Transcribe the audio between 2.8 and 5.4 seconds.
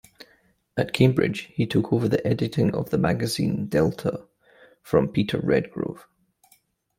the magazine "delta" from Peter